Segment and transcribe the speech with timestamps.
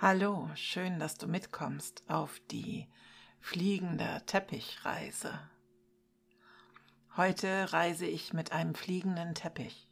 [0.00, 2.86] Hallo, schön, dass du mitkommst auf die
[3.40, 5.40] fliegende Teppichreise.
[7.16, 9.88] Heute reise ich mit einem fliegenden Teppich.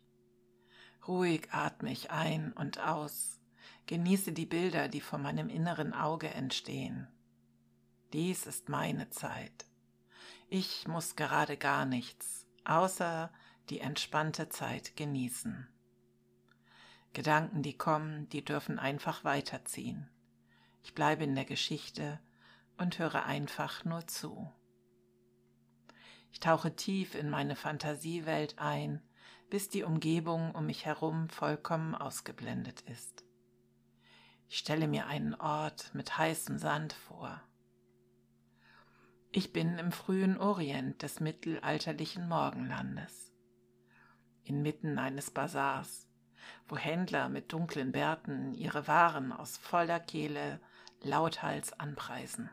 [1.08, 3.40] Ruhig atme ich ein und aus,
[3.86, 7.08] genieße die Bilder, die vor meinem inneren Auge entstehen.
[8.12, 9.66] Dies ist meine Zeit.
[10.48, 13.32] Ich muss gerade gar nichts, außer
[13.70, 15.66] die entspannte Zeit genießen.
[17.12, 20.08] Gedanken, die kommen, die dürfen einfach weiterziehen.
[20.82, 22.20] Ich bleibe in der Geschichte
[22.78, 24.52] und höre einfach nur zu.
[26.30, 29.02] Ich tauche tief in meine Fantasiewelt ein,
[29.48, 33.24] bis die Umgebung um mich herum vollkommen ausgeblendet ist.
[34.48, 37.40] Ich stelle mir einen Ort mit heißem Sand vor.
[39.32, 43.32] Ich bin im frühen Orient des mittelalterlichen Morgenlandes,
[44.44, 46.05] inmitten eines Bazars
[46.68, 50.60] wo Händler mit dunklen Bärten ihre Waren aus voller Kehle
[51.02, 52.50] lauthals anpreisen.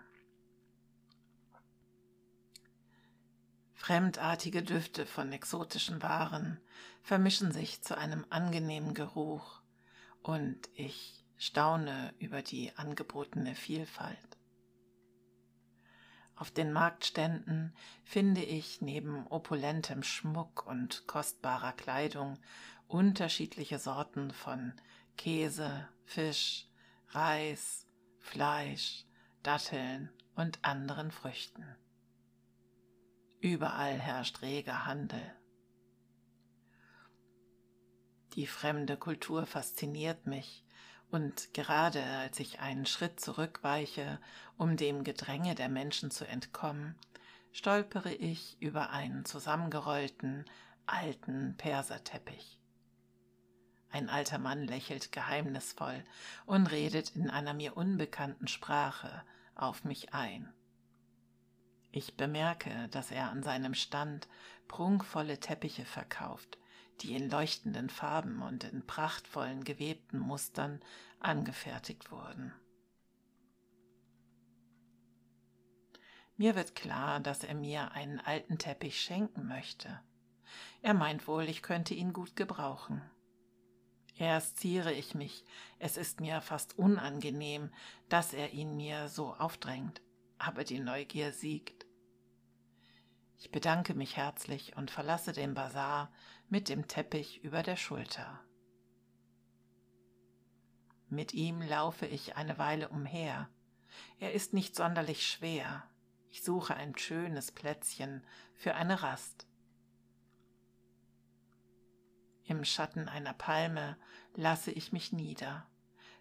[3.73, 6.59] Fremdartige Düfte von exotischen Waren
[7.02, 9.61] vermischen sich zu einem angenehmen Geruch
[10.21, 14.38] und ich staune über die angebotene Vielfalt.
[16.36, 22.39] Auf den Marktständen finde ich neben opulentem Schmuck und kostbarer Kleidung
[22.94, 24.72] unterschiedliche Sorten von
[25.17, 26.67] Käse, Fisch,
[27.09, 27.88] Reis,
[28.19, 29.05] Fleisch,
[29.41, 31.66] Datteln und anderen Früchten.
[33.39, 35.21] Überall herrscht reger Handel.
[38.36, 40.64] Die fremde Kultur fasziniert mich,
[41.09, 44.19] und gerade als ich einen Schritt zurückweiche,
[44.58, 46.95] um dem Gedränge der Menschen zu entkommen,
[47.52, 50.45] stolpere ich über einen zusammengerollten,
[50.86, 52.62] alten Perserteppich.
[53.94, 56.03] Ein alter Mann lächelt geheimnisvoll
[56.47, 60.52] und redet in einer mir unbekannten Sprache auf mich ein.
[61.91, 64.27] Ich bemerke, dass er an seinem Stand
[64.67, 66.58] prunkvolle Teppiche verkauft,
[67.02, 70.81] die in leuchtenden Farben und in prachtvollen gewebten Mustern
[71.20, 72.52] angefertigt wurden.
[76.36, 80.02] Mir wird klar, dass er mir einen alten Teppich schenken möchte.
[80.81, 83.08] Er meint wohl, ich könnte ihn gut gebrauchen.
[84.17, 85.43] Erst ziere ich mich,
[85.79, 87.71] es ist mir fast unangenehm,
[88.09, 90.01] dass er ihn mir so aufdrängt,
[90.37, 91.85] aber die Neugier siegt.
[93.37, 96.11] Ich bedanke mich herzlich und verlasse den Bazar
[96.47, 98.39] mit dem Teppich über der Schulter.
[101.09, 103.49] Mit ihm laufe ich eine Weile umher.
[104.19, 105.83] Er ist nicht sonderlich schwer.
[106.30, 108.25] Ich suche ein schönes Plätzchen
[108.55, 109.45] für eine Rast.
[112.45, 113.98] Im Schatten einer Palme
[114.36, 115.65] lasse ich mich nieder,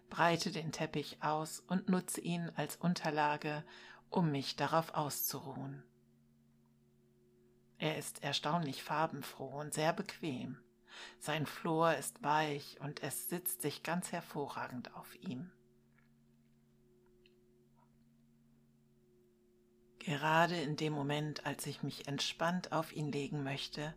[0.09, 3.63] breite den Teppich aus und nutze ihn als Unterlage,
[4.09, 5.83] um mich darauf auszuruhen.
[7.77, 10.57] Er ist erstaunlich farbenfroh und sehr bequem.
[11.19, 15.51] Sein Flor ist weich und es sitzt sich ganz hervorragend auf ihm.
[19.99, 23.93] Gerade in dem Moment, als ich mich entspannt auf ihn legen möchte,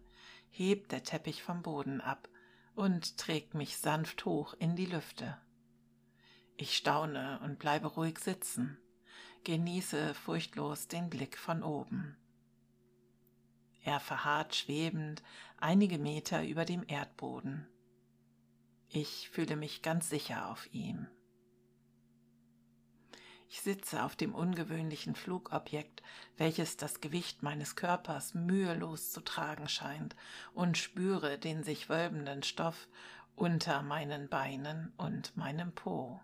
[0.51, 2.29] hebt der Teppich vom Boden ab
[2.75, 5.37] und trägt mich sanft hoch in die Lüfte.
[6.57, 8.79] Ich staune und bleibe ruhig sitzen,
[9.45, 12.17] genieße furchtlos den Blick von oben.
[13.83, 15.23] Er verharrt schwebend
[15.59, 17.69] einige Meter über dem Erdboden.
[18.89, 21.07] Ich fühle mich ganz sicher auf ihm.
[23.49, 26.03] Ich sitze auf dem ungewöhnlichen Flugobjekt,
[26.37, 30.17] welches das Gewicht meines Körpers mühelos zu tragen scheint,
[30.53, 32.89] und spüre den sich wölbenden Stoff
[33.37, 36.21] unter meinen Beinen und meinem Po.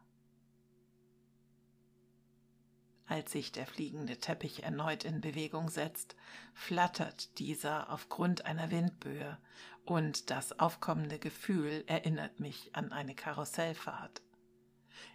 [3.06, 6.16] Als sich der fliegende Teppich erneut in Bewegung setzt,
[6.54, 9.38] flattert dieser aufgrund einer Windböe,
[9.84, 14.22] und das aufkommende Gefühl erinnert mich an eine Karussellfahrt.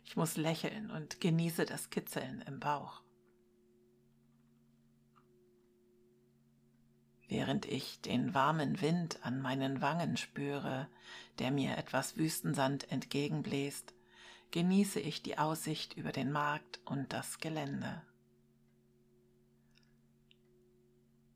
[0.04, 3.02] Ich muss lächeln und genieße das Kitzeln im Bauch.
[7.30, 10.88] Während ich den warmen Wind an meinen Wangen spüre,
[11.40, 13.94] der mir etwas Wüstensand entgegenbläst,
[14.52, 18.02] genieße ich die Aussicht über den Markt und das Gelände.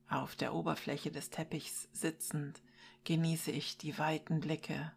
[0.08, 2.62] Auf der Oberfläche des Teppichs sitzend
[3.04, 4.94] genieße ich die weiten Blicke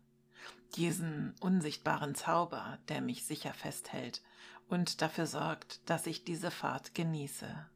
[0.76, 4.22] diesen unsichtbaren Zauber, der mich sicher festhält
[4.68, 7.66] und dafür sorgt, dass ich diese Fahrt genieße.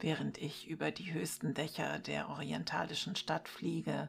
[0.00, 4.08] Während ich über die höchsten Dächer der orientalischen Stadt fliege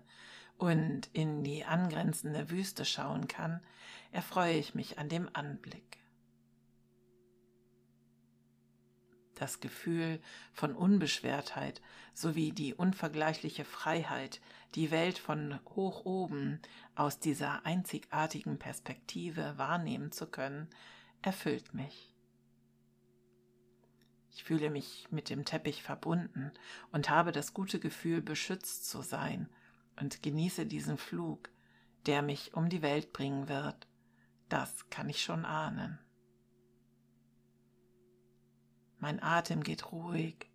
[0.57, 3.61] und in die angrenzende Wüste schauen kann,
[4.11, 5.97] erfreue ich mich an dem Anblick.
[9.39, 10.19] Das Gefühl
[10.51, 11.81] von Unbeschwertheit
[12.13, 14.41] sowie die unvergleichliche Freiheit,
[14.75, 16.59] die Welt von hoch oben
[16.93, 20.67] aus dieser einzigartigen Perspektive wahrnehmen zu können,
[21.21, 22.13] erfüllt mich.
[24.33, 26.51] Ich fühle mich mit dem Teppich verbunden
[26.91, 29.47] und habe das gute Gefühl, beschützt zu sein
[29.95, 31.49] und genieße diesen Flug,
[32.07, 33.87] der mich um die Welt bringen wird.
[34.49, 35.97] Das kann ich schon ahnen.
[38.99, 40.49] Mein Atem geht ruhig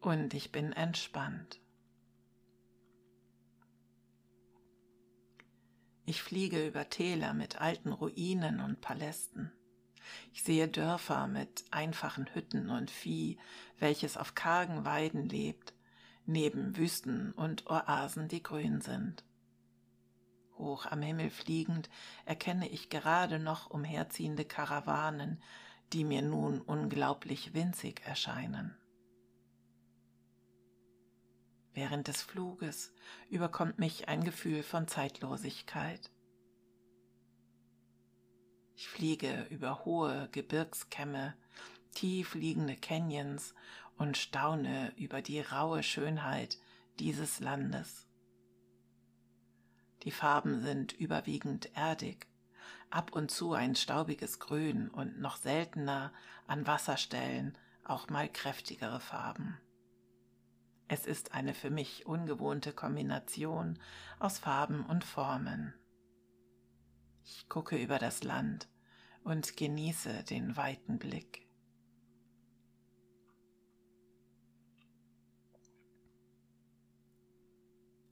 [0.00, 1.60] und ich bin entspannt.
[6.04, 9.52] Ich fliege über Täler mit alten Ruinen und Palästen.
[10.32, 13.38] Ich sehe Dörfer mit einfachen Hütten und Vieh,
[13.78, 15.72] welches auf kargen Weiden lebt,
[16.26, 19.24] neben Wüsten und Oasen, die grün sind.
[20.58, 21.88] Hoch am Himmel fliegend
[22.26, 25.42] erkenne ich gerade noch umherziehende Karawanen,
[25.92, 28.74] die mir nun unglaublich winzig erscheinen.
[31.74, 32.92] Während des Fluges
[33.30, 36.10] überkommt mich ein Gefühl von Zeitlosigkeit.
[38.76, 41.34] Ich fliege über hohe Gebirgskämme,
[41.94, 43.54] tief liegende Canyons
[43.96, 46.58] und staune über die raue Schönheit
[46.98, 48.06] dieses Landes.
[50.02, 52.26] Die Farben sind überwiegend erdig,
[52.92, 56.12] ab und zu ein staubiges Grün und noch seltener
[56.46, 59.58] an Wasserstellen auch mal kräftigere Farben.
[60.88, 63.78] Es ist eine für mich ungewohnte Kombination
[64.18, 65.72] aus Farben und Formen.
[67.24, 68.68] Ich gucke über das Land
[69.24, 71.48] und genieße den weiten Blick.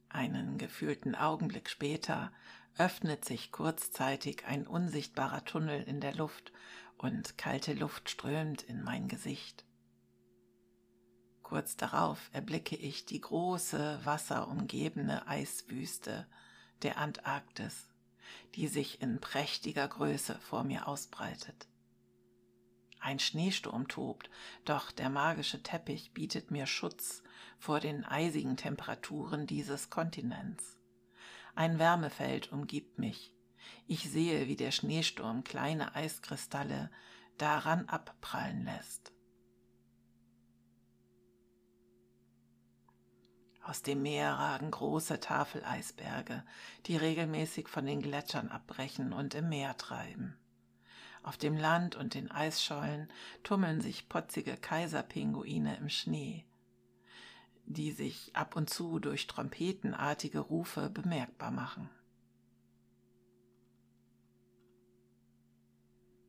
[0.09, 2.31] Einen gefühlten Augenblick später
[2.77, 6.51] öffnet sich kurzzeitig ein unsichtbarer Tunnel in der Luft
[6.97, 9.65] und kalte Luft strömt in mein Gesicht.
[11.43, 16.25] Kurz darauf erblicke ich die große wasserumgebene Eiswüste
[16.81, 17.89] der Antarktis,
[18.55, 21.67] die sich in prächtiger Größe vor mir ausbreitet.
[23.01, 24.29] Ein Schneesturm tobt,
[24.63, 27.23] doch der magische Teppich bietet mir Schutz
[27.57, 30.77] vor den eisigen Temperaturen dieses Kontinents.
[31.55, 33.33] Ein Wärmefeld umgibt mich.
[33.87, 36.89] Ich sehe, wie der Schneesturm kleine Eiskristalle
[37.37, 39.11] daran abprallen lässt.
[43.63, 46.43] Aus dem Meer ragen große Tafeleisberge,
[46.87, 50.37] die regelmäßig von den Gletschern abbrechen und im Meer treiben.
[51.23, 53.11] Auf dem Land und den Eisschollen
[53.43, 56.45] tummeln sich potzige Kaiserpinguine im Schnee,
[57.65, 61.89] die sich ab und zu durch trompetenartige Rufe bemerkbar machen.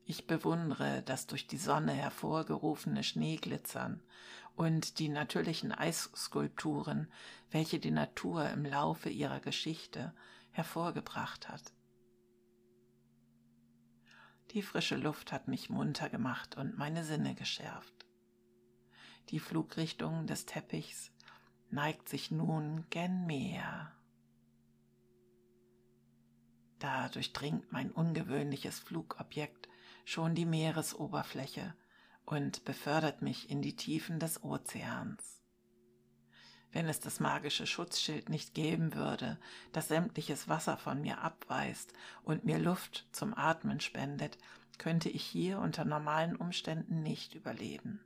[0.04, 4.02] Ich bewundere das durch die Sonne hervorgerufene Schneeglitzern
[4.56, 7.10] und die natürlichen Eisskulpturen,
[7.50, 10.12] welche die Natur im Laufe ihrer Geschichte
[10.50, 11.72] hervorgebracht hat.
[14.50, 18.04] Die frische Luft hat mich munter gemacht und meine Sinne geschärft.
[19.30, 21.10] Die Flugrichtung des Teppichs
[21.72, 23.92] neigt sich nun gen Meer.
[26.78, 29.68] Da durchdringt mein ungewöhnliches Flugobjekt
[30.04, 31.74] schon die Meeresoberfläche
[32.24, 35.40] und befördert mich in die Tiefen des Ozeans.
[36.72, 39.38] Wenn es das magische Schutzschild nicht geben würde,
[39.72, 44.38] das sämtliches Wasser von mir abweist und mir Luft zum Atmen spendet,
[44.78, 48.00] könnte ich hier unter normalen Umständen nicht überleben.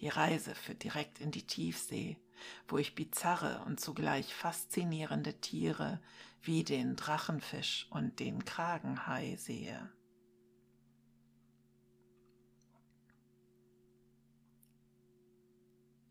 [0.00, 2.18] Die Reise führt direkt in die Tiefsee,
[2.68, 6.00] wo ich bizarre und zugleich faszinierende Tiere
[6.42, 9.92] wie den Drachenfisch und den Kragenhai sehe.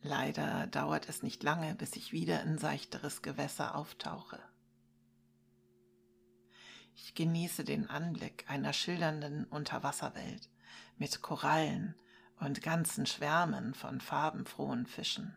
[0.02, 4.40] Leider dauert es nicht lange, bis ich wieder in seichteres Gewässer auftauche.
[6.96, 10.50] Ich genieße den Anblick einer schildernden Unterwasserwelt
[10.98, 11.96] mit Korallen
[12.40, 15.36] und ganzen Schwärmen von farbenfrohen Fischen.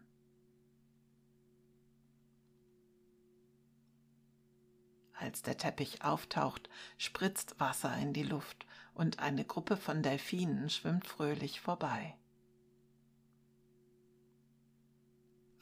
[5.14, 11.06] Als der Teppich auftaucht, spritzt Wasser in die Luft und eine Gruppe von Delfinen schwimmt
[11.06, 12.16] fröhlich vorbei.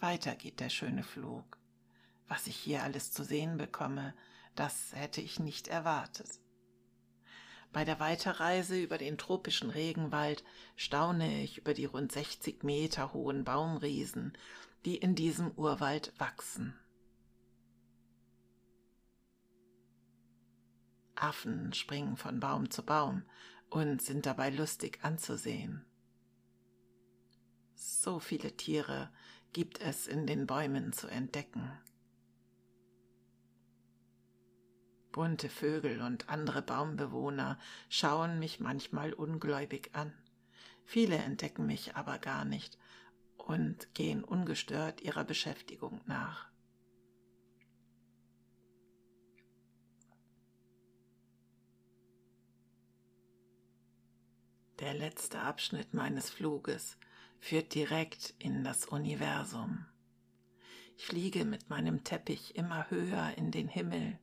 [0.00, 1.58] Weiter geht der schöne Flug.
[2.28, 4.14] Was ich hier alles zu sehen bekomme,
[4.54, 6.40] das hätte ich nicht erwartet.
[7.72, 10.42] Bei der Weiterreise über den tropischen Regenwald
[10.76, 14.36] staune ich über die rund 60 Meter hohen Baumriesen,
[14.84, 16.78] die in diesem Urwald wachsen.
[21.14, 23.24] Affen springen von Baum zu Baum
[23.70, 25.84] und sind dabei lustig anzusehen.
[27.74, 29.10] So viele Tiere
[29.52, 31.70] gibt es in den Bäumen zu entdecken.
[35.12, 40.12] Bunte Vögel und andere Baumbewohner schauen mich manchmal ungläubig an.
[40.84, 42.78] Viele entdecken mich aber gar nicht
[43.36, 46.48] und gehen ungestört ihrer Beschäftigung nach.
[54.80, 56.98] Der letzte Abschnitt meines Fluges
[57.40, 59.86] führt direkt in das Universum.
[60.96, 64.18] Ich fliege mit meinem Teppich immer höher in den Himmel,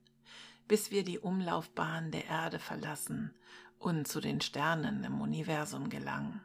[0.68, 3.34] bis wir die Umlaufbahn der Erde verlassen
[3.80, 6.42] und zu den Sternen im Universum gelangen.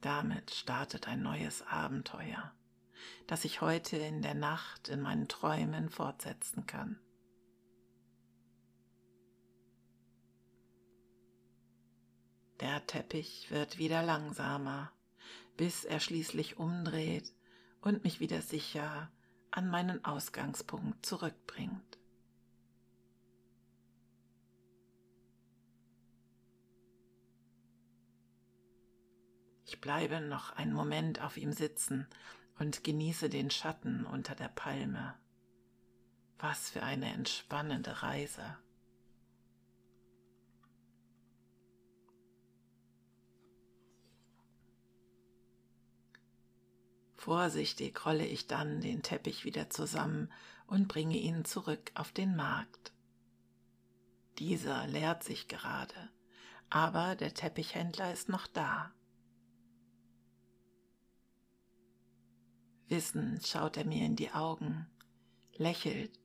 [0.00, 2.52] Damit startet ein neues Abenteuer,
[3.26, 7.00] das ich heute in der Nacht in meinen Träumen fortsetzen kann.
[12.60, 14.92] Der Teppich wird wieder langsamer,
[15.56, 17.34] bis er schließlich umdreht
[17.80, 19.10] und mich wieder sicher
[19.56, 21.98] an meinen Ausgangspunkt zurückbringt.
[29.64, 32.08] Ich bleibe noch einen Moment auf ihm sitzen
[32.58, 35.14] und genieße den Schatten unter der Palme.
[36.38, 38.58] Was für eine entspannende Reise.
[47.24, 50.30] Vorsichtig rolle ich dann den Teppich wieder zusammen
[50.66, 52.92] und bringe ihn zurück auf den Markt.
[54.38, 55.94] Dieser leert sich gerade,
[56.68, 58.92] aber der Teppichhändler ist noch da.
[62.88, 64.86] Wissend schaut er mir in die Augen,
[65.54, 66.20] lächelt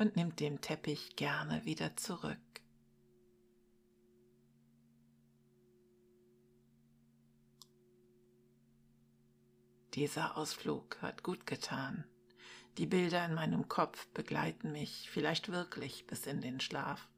[0.00, 2.38] und nimmt den Teppich gerne wieder zurück.
[9.94, 12.04] Dieser Ausflug hat gut getan.
[12.78, 17.08] Die Bilder in meinem Kopf begleiten mich vielleicht wirklich bis in den Schlaf.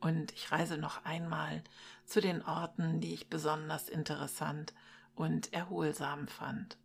[0.00, 1.64] Und ich reise noch einmal
[2.04, 4.74] zu den Orten, die ich besonders interessant
[5.16, 6.78] und erholsam fand.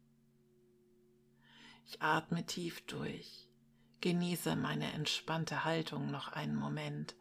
[1.85, 3.47] Ich atme tief durch,
[4.01, 7.15] genieße meine entspannte Haltung noch einen Moment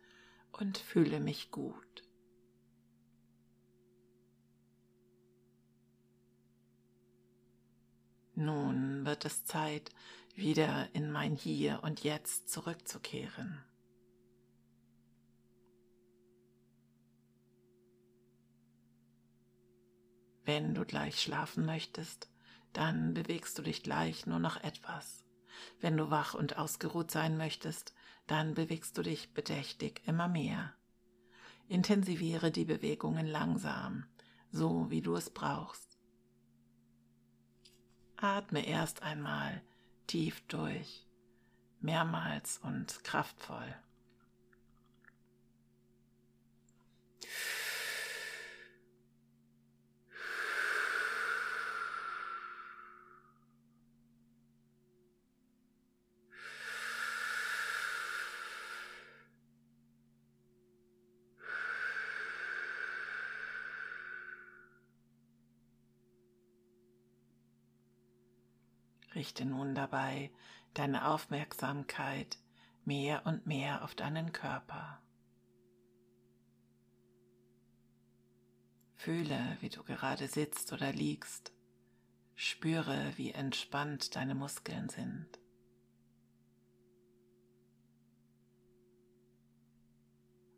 [0.53, 2.08] und fühle mich gut.
[8.39, 9.91] Nun wird es Zeit,
[10.37, 13.59] wieder in mein Hier und Jetzt zurückzukehren.
[20.45, 22.31] Wenn du gleich schlafen möchtest,
[22.73, 25.25] dann bewegst du dich gleich nur noch etwas.
[25.81, 27.93] Wenn du wach und ausgeruht sein möchtest,
[28.29, 30.75] dann bewegst du dich bedächtig immer mehr.
[31.67, 34.07] Intensiviere die Bewegungen langsam,
[34.53, 35.88] so wie du es brauchst.
[38.21, 39.63] Atme erst einmal
[40.09, 41.07] tief durch,
[41.81, 43.77] mehrmals und kraftvoll.
[69.19, 70.31] Richte nun dabei
[70.75, 72.39] deine Aufmerksamkeit
[72.85, 75.03] mehr und mehr auf deinen Körper.
[78.95, 81.53] Fühle, wie du gerade sitzt oder liegst.
[82.37, 85.41] Spüre, wie entspannt deine Muskeln sind.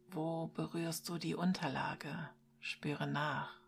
[0.08, 2.28] Wo berührst du die Unterlage?
[2.58, 3.59] Spüre nach.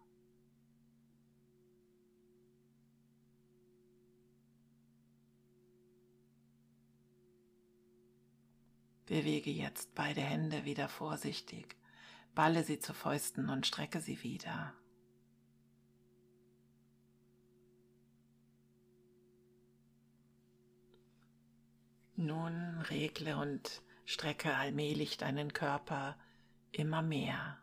[9.12, 11.76] Bewege jetzt beide Hände wieder vorsichtig,
[12.34, 14.72] balle sie zu Fäusten und strecke sie wieder.
[22.16, 26.16] Nun regle und strecke allmählich deinen Körper
[26.70, 27.58] immer mehr.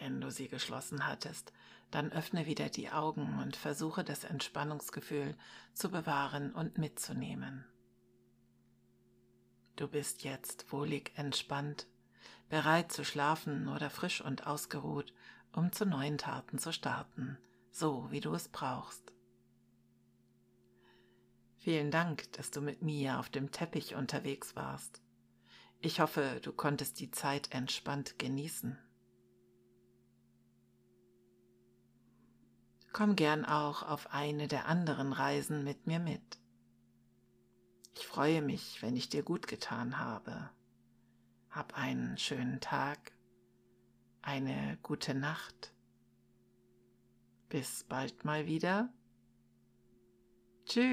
[0.00, 1.52] Wenn du sie geschlossen hattest,
[1.90, 5.36] dann öffne wieder die Augen und versuche das Entspannungsgefühl
[5.74, 7.66] zu bewahren und mitzunehmen.
[9.76, 11.86] Du bist jetzt wohlig entspannt,
[12.48, 15.12] bereit zu schlafen oder frisch und ausgeruht,
[15.52, 17.36] um zu neuen Taten zu starten,
[17.70, 19.12] so wie du es brauchst.
[21.58, 25.02] Vielen Dank, dass du mit mir auf dem Teppich unterwegs warst.
[25.80, 28.78] Ich hoffe, du konntest die Zeit entspannt genießen.
[33.00, 36.20] Komm gern auch auf eine der anderen Reisen mit mir mit.
[37.94, 40.50] Ich freue mich, wenn ich dir gut getan habe.
[41.48, 43.12] Hab einen schönen Tag,
[44.20, 45.72] eine gute Nacht.
[47.48, 48.92] Bis bald mal wieder.
[50.66, 50.90] Tschüss.